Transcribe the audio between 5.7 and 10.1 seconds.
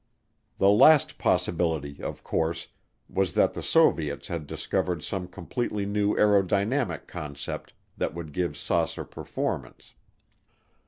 new aerodynamic concept that would give saucer performance.